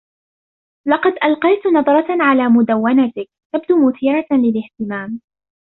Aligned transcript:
لقد 0.87 1.11
ألقيت 1.23 1.67
نظرة 1.67 2.23
على 2.23 2.49
مدونتك- 2.49 3.29
تبدو 3.53 3.87
مثيرة 3.89 4.25
للإهتمام. 4.31 5.21